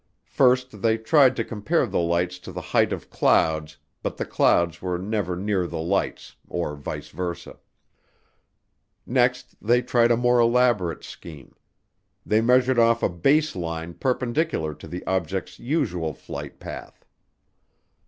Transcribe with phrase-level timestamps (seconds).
[0.31, 4.81] First they tried to compare the lights to the height of clouds but the clouds
[4.81, 7.59] were never near the lights, or vice versa.
[9.05, 11.53] Next they tried a more elaborate scheme.
[12.25, 17.05] They measured off a base line perpendicular to the objects' usual flight path.